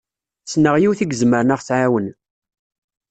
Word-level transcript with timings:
Ssneɣ 0.45 0.75
yiwet 0.77 0.99
i 1.03 1.05
izemren 1.13 1.53
ad 1.55 1.59
ɣ-tɛawen. 1.59 2.07